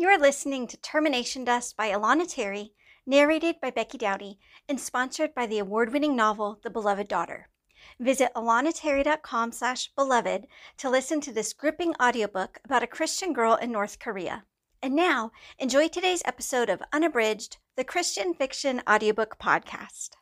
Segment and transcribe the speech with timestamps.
[0.00, 2.72] You're listening to Termination Dust by Alana Terry,
[3.04, 7.50] narrated by Becky Dowdy, and sponsored by the award-winning novel The Beloved Daughter.
[7.98, 10.46] Visit alanaterry.com slash beloved
[10.78, 14.44] to listen to this gripping audiobook about a Christian girl in North Korea.
[14.82, 20.12] And now, enjoy today's episode of Unabridged, the Christian Fiction Audiobook Podcast.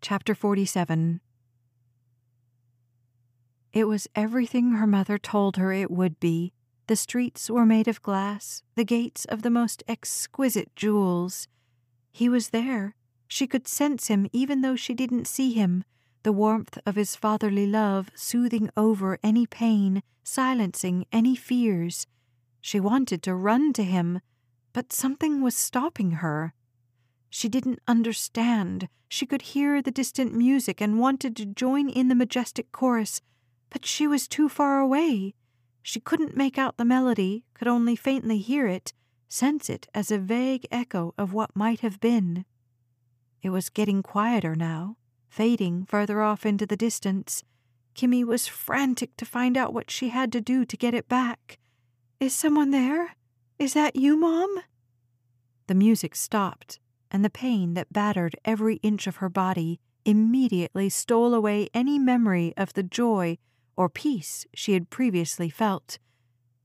[0.00, 1.20] Chapter 47
[3.74, 6.53] It was everything her mother told her it would be.
[6.86, 11.48] The streets were made of glass, the gates of the most exquisite jewels.
[12.12, 12.94] He was there.
[13.26, 15.84] She could sense him even though she didn't see him,
[16.24, 22.06] the warmth of his fatherly love soothing over any pain, silencing any fears.
[22.60, 24.20] She wanted to run to him,
[24.72, 26.52] but something was stopping her.
[27.30, 28.88] She didn't understand.
[29.08, 33.20] She could hear the distant music and wanted to join in the majestic chorus,
[33.70, 35.34] but she was too far away.
[35.86, 38.94] She couldn't make out the melody, could only faintly hear it,
[39.28, 42.46] sense it as a vague echo of what might have been.
[43.42, 44.96] It was getting quieter now,
[45.28, 47.44] fading further off into the distance.
[47.94, 51.58] Kimmy was frantic to find out what she had to do to get it back.
[52.18, 53.14] Is someone there?
[53.58, 54.60] Is that you, Mom?
[55.66, 56.80] The music stopped,
[57.10, 62.54] and the pain that battered every inch of her body immediately stole away any memory
[62.56, 63.36] of the joy
[63.76, 65.98] or peace she had previously felt.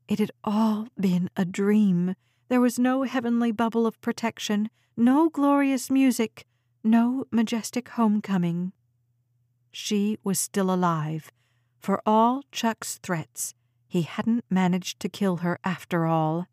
[0.07, 2.15] It had all been a dream.
[2.47, 6.45] There was no heavenly bubble of protection, no glorious music,
[6.83, 8.71] no majestic homecoming.
[9.71, 11.31] She was still alive.
[11.79, 13.53] For all Chuck's threats,
[13.87, 16.47] he hadn't managed to kill her after all.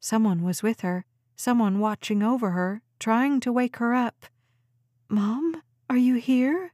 [0.00, 1.04] Someone was with her,
[1.36, 4.26] someone watching over her, trying to wake her up.
[5.08, 6.72] Mom, are you here?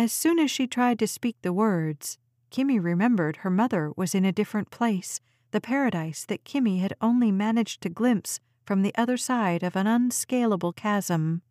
[0.00, 2.16] As soon as she tried to speak the words,
[2.50, 5.20] Kimmy remembered her mother was in a different place,
[5.50, 9.86] the paradise that Kimmy had only managed to glimpse from the other side of an
[9.86, 11.42] unscalable chasm.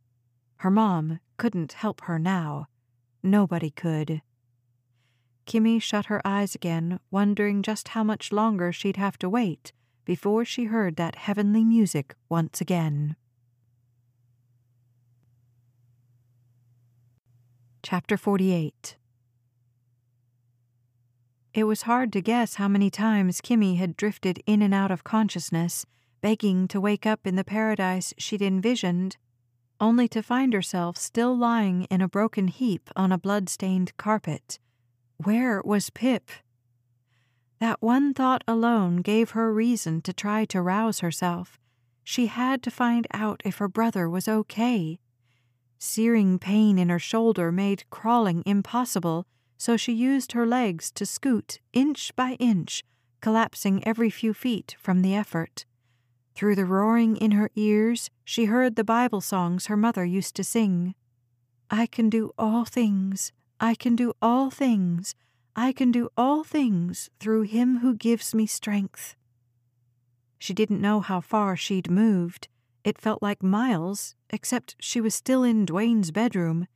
[0.56, 2.66] Her mom couldn't help her now.
[3.22, 4.24] Nobody could.
[5.46, 9.74] Kimmy shut her eyes again, wondering just how much longer she'd have to wait
[10.06, 13.16] before she heard that heavenly music once again.
[17.82, 18.98] Chapter 48
[21.54, 25.06] It was hard to guess how many times Kimmy had drifted in and out of
[25.06, 25.86] consciousness,
[26.20, 29.16] begging to wake up in the paradise she'd envisioned,
[29.80, 34.60] only to find herself still lying in a broken heap on a blood-stained carpet.
[35.16, 36.30] Where was Pip?
[37.60, 41.58] That one thought alone gave her reason to try to rouse herself.
[42.04, 45.00] She had to find out if her brother was okay.
[45.80, 49.26] Searing pain in her shoulder made crawling impossible,
[49.58, 52.84] so she used her legs to scoot inch by inch,
[53.22, 55.66] collapsing every few feet from the effort.
[56.36, 60.44] Through the roaring in her ears, she heard the Bible songs her mother used to
[60.44, 60.96] sing.
[61.70, 65.16] I can do all things, I can do all things,
[65.56, 69.16] I can do all things through him who gives me strength.
[70.38, 72.48] She didn't know how far she'd moved.
[72.84, 76.68] It felt like miles, except she was still in Duane's bedroom.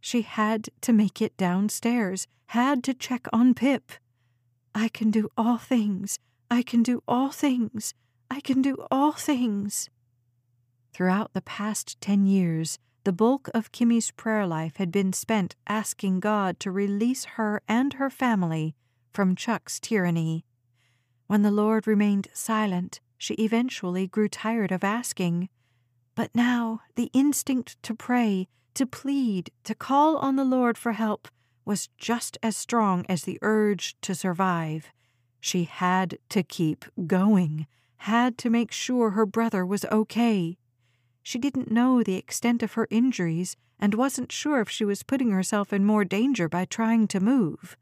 [0.00, 3.92] She had to make it downstairs, had to check on Pip.
[4.74, 6.18] I can do all things.
[6.50, 7.94] I can do all things.
[8.30, 9.88] I can do all things.
[10.92, 16.20] Throughout the past ten years, the bulk of Kimmy's prayer life had been spent asking
[16.20, 18.74] God to release her and her family
[19.12, 20.44] from Chuck's tyranny.
[21.26, 25.48] When the Lord remained silent, she eventually grew tired of asking.
[26.16, 31.28] But now the instinct to pray, to plead, to call on the Lord for help
[31.64, 34.90] was just as strong as the urge to survive.
[35.38, 37.68] She had to keep going,
[37.98, 40.58] had to make sure her brother was okay.
[41.22, 45.30] She didn't know the extent of her injuries and wasn't sure if she was putting
[45.30, 47.76] herself in more danger by trying to move.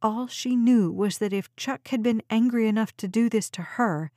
[0.00, 3.60] All she knew was that if Chuck had been angry enough to do this to
[3.76, 4.10] her,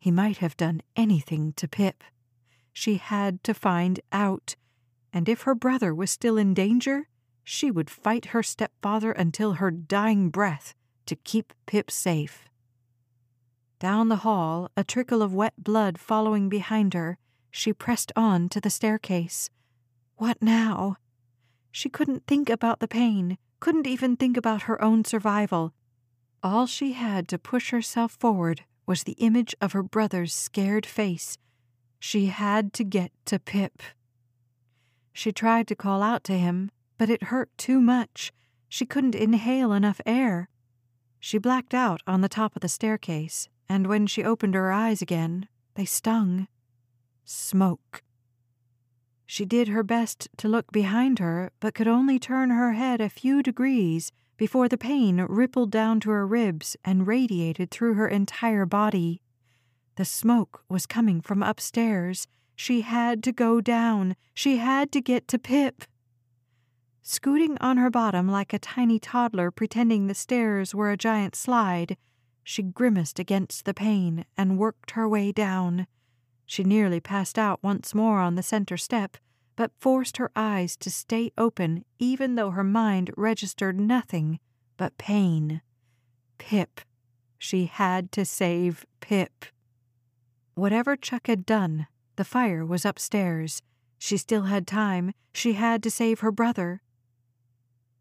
[0.00, 2.02] he might have done anything to Pip.
[2.72, 4.56] She had to find out,
[5.12, 7.06] and if her brother was still in danger,
[7.44, 10.74] she would fight her stepfather until her dying breath
[11.04, 12.48] to keep Pip safe.
[13.78, 17.18] Down the hall, a trickle of wet blood following behind her,
[17.50, 19.50] she pressed on to the staircase.
[20.16, 20.96] What now?
[21.70, 25.74] She couldn't think about the pain, couldn't even think about her own survival.
[26.42, 31.38] All she had to push herself forward was the image of her brother's scared face.
[32.00, 33.82] She had to get to Pip.
[35.12, 38.32] She tried to call out to him, but it hurt too much.
[38.68, 40.48] She couldn't inhale enough air.
[41.20, 45.00] She blacked out on the top of the staircase, and when she opened her eyes
[45.00, 46.48] again, they stung.
[47.24, 48.02] Smoke.
[49.24, 53.08] She did her best to look behind her, but could only turn her head a
[53.08, 54.10] few degrees
[54.40, 59.20] before the pain rippled down to her ribs and radiated through her entire body.
[59.96, 62.26] The smoke was coming from upstairs.
[62.56, 64.16] She had to go down.
[64.32, 65.84] She had to get to Pip.
[67.02, 71.98] Scooting on her bottom like a tiny toddler pretending the stairs were a giant slide,
[72.42, 75.86] she grimaced against the pain and worked her way down.
[76.46, 79.18] She nearly passed out once more on the center step,
[79.60, 84.40] but forced her eyes to stay open even though her mind registered nothing
[84.78, 85.60] but pain.
[86.38, 86.80] Pip.
[87.36, 89.44] She had to save Pip.
[90.54, 93.60] Whatever Chuck had done, the fire was upstairs.
[93.98, 95.12] She still had time.
[95.34, 96.80] She had to save her brother.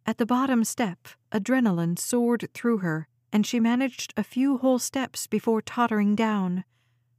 [0.06, 5.28] At the bottom step, adrenaline soared through her, and she managed a few whole steps
[5.28, 6.64] before tottering down.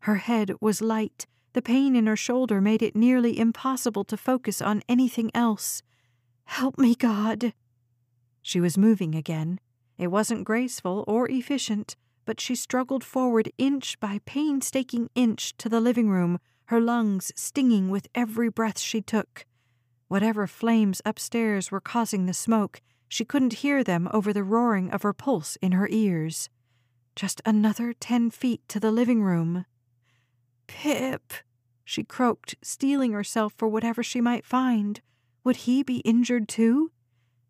[0.04, 1.26] Her head was light.
[1.52, 5.82] The pain in her shoulder made it nearly impossible to focus on anything else.
[6.44, 7.52] Help me, God.
[8.42, 9.60] She was moving again.
[9.98, 15.80] It wasn't graceful or efficient, but she struggled forward inch by painstaking inch to the
[15.80, 19.44] living room, her lungs stinging with every breath she took.
[20.08, 25.02] Whatever flames upstairs were causing the smoke, she couldn't hear them over the roaring of
[25.02, 26.48] her pulse in her ears.
[27.16, 29.66] Just another ten feet to the living room.
[30.72, 31.34] Pip,
[31.84, 35.00] she croaked, steeling herself for whatever she might find.
[35.42, 36.92] Would he be injured too?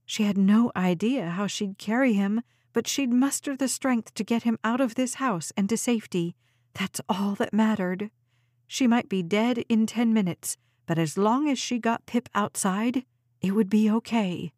[0.07, 2.41] She had no idea how she'd carry him,
[2.73, 6.35] but she'd muster the strength to get him out of this house and to safety.
[6.73, 8.11] That's all that mattered.
[8.67, 10.57] She might be dead in ten minutes,
[10.87, 13.05] but as long as she got Pip outside,
[13.43, 14.53] it would be okay.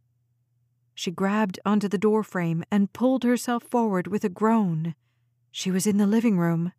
[0.94, 4.94] She grabbed onto the doorframe and pulled herself forward with a groan.
[5.50, 6.72] She was in the living room,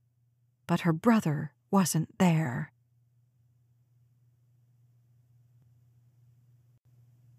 [0.65, 2.71] but her brother wasn't there.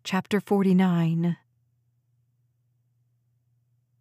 [0.03, 1.37] Chapter 49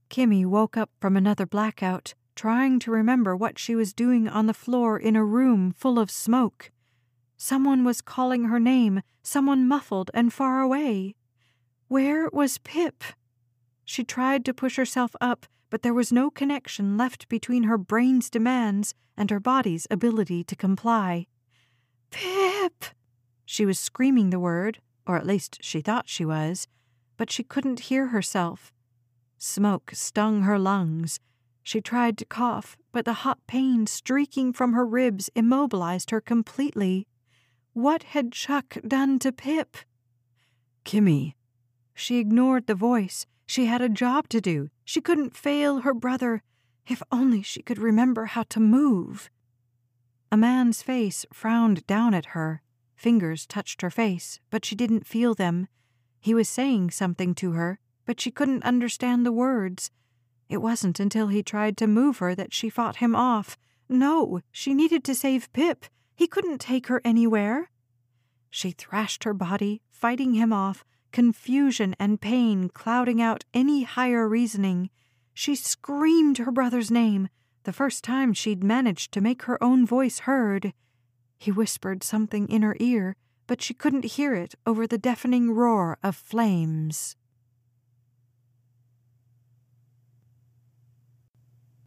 [0.09, 4.55] Kimmy woke up from another blackout, trying to remember what she was doing on the
[4.55, 6.71] floor in a room full of smoke.
[7.37, 11.13] Someone was calling her name, someone muffled and far away.
[11.89, 13.03] Where was Pip?
[13.85, 18.29] She tried to push herself up, but there was no connection left between her brain's
[18.29, 21.25] demands and her body's ability to comply.
[22.11, 22.85] Pip!
[23.43, 26.67] She was screaming the word, or at least she thought she was,
[27.17, 28.71] but she couldn't hear herself.
[29.39, 31.19] Smoke stung her lungs.
[31.63, 37.07] She tried to cough, but the hot pain streaking from her ribs immobilized her completely.
[37.73, 39.77] What had Chuck done to Pip?
[40.85, 41.33] Kimmy.
[41.95, 43.25] She ignored the voice.
[43.53, 44.71] She had a job to do.
[44.83, 46.41] She couldn't fail her brother.
[46.87, 49.29] If only she could remember how to move.
[50.31, 52.63] A man's face frowned down at her.
[52.95, 55.67] Fingers touched her face, but she didn't feel them.
[56.19, 57.77] He was saying something to her,
[58.07, 59.91] but she couldn't understand the words.
[60.49, 63.55] It wasn't until he tried to move her that she fought him off.
[63.87, 65.85] No, she needed to save Pip.
[66.15, 67.69] He couldn't take her anywhere.
[68.49, 74.89] She thrashed her body, fighting him off, confusion and pain clouding out any higher reasoning.
[75.33, 77.29] She screamed her brother's name,
[77.63, 80.73] the first time she'd managed to make her own voice heard.
[81.37, 83.15] He whispered something in her ear,
[83.47, 87.15] but she couldn't hear it over the deafening roar of flames.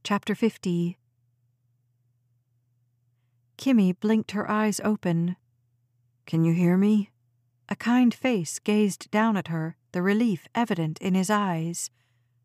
[0.05, 0.97] Chapter 50
[3.59, 5.37] Kimmy blinked her eyes open.
[6.27, 7.11] Can you hear me?
[7.69, 11.91] A kind face gazed down at her, the relief evident in his eyes.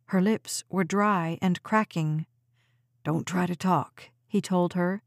[0.05, 2.25] Her lips were dry and cracking.
[3.03, 5.03] Don't try to talk, he told her.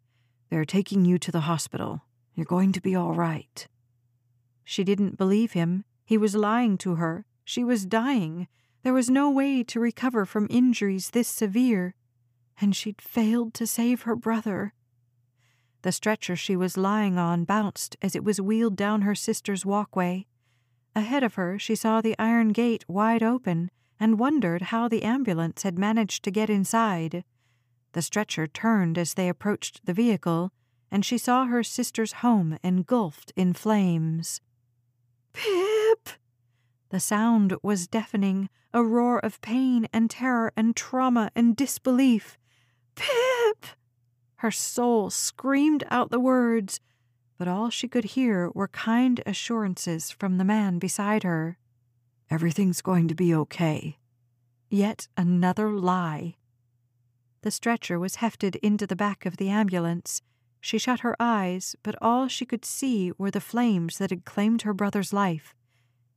[0.51, 2.03] They're taking you to the hospital.
[2.35, 3.67] You're going to be all right.
[4.65, 5.85] She didn't believe him.
[6.05, 7.27] He was lying to her.
[7.45, 8.47] She was dying.
[8.83, 11.95] There was no way to recover from injuries this severe.
[12.61, 14.75] And she'd failed to save her brother.
[15.85, 20.27] The stretcher she was lying on bounced as it was wheeled down her sister's walkway.
[20.97, 25.63] Ahead of her, she saw the iron gate wide open and wondered how the ambulance
[25.63, 27.23] had managed to get inside.
[27.93, 30.53] The stretcher turned as they approached the vehicle,
[30.91, 34.41] and she saw her sister's home engulfed in flames.
[35.35, 36.09] Pip!
[36.89, 42.39] The sound was deafening, a roar of pain and terror and trauma and disbelief.
[42.95, 43.67] Pip!
[44.45, 46.79] Her soul screamed out the words,
[47.39, 51.57] but all she could hear were kind assurances from the man beside her.
[52.29, 53.97] Everything's going to be okay.
[54.69, 56.35] Yet another lie.
[57.41, 60.21] The stretcher was hefted into the back of the ambulance.
[60.61, 64.61] She shut her eyes, but all she could see were the flames that had claimed
[64.61, 65.55] her brother's life.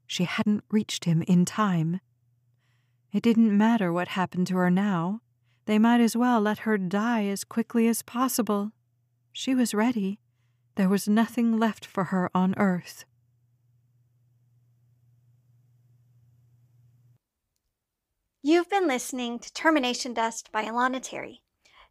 [0.05, 2.01] She hadn't reached him in time.
[3.13, 5.21] It didn't matter what happened to her now.
[5.67, 8.71] They might as well let her die as quickly as possible.
[9.33, 10.17] She was ready.
[10.75, 13.03] There was nothing left for her on earth.
[18.41, 21.41] You've been listening to Termination Dust by Alana Terry.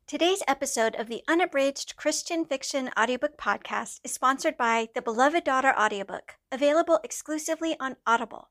[0.06, 5.74] Today's episode of the Unabridged Christian Fiction Audiobook Podcast is sponsored by the Beloved Daughter
[5.78, 8.48] Audiobook, available exclusively on Audible.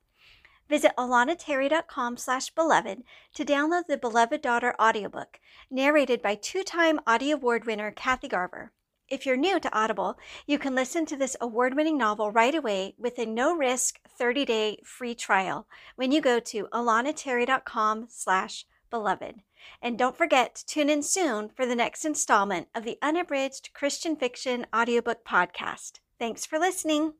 [0.67, 3.03] Visit alanaterry.com slash beloved
[3.33, 8.71] to download the Beloved Daughter audiobook, narrated by two-time Audie Award winner Kathy Garver.
[9.07, 10.17] If you're new to Audible,
[10.47, 15.67] you can listen to this award-winning novel right away with a no-risk 30-day free trial
[15.95, 19.41] when you go to alanaterry.com slash beloved.
[19.81, 24.15] And don't forget to tune in soon for the next installment of the Unabridged Christian
[24.15, 25.99] Fiction Audiobook Podcast.
[26.17, 27.13] Thanks for listening.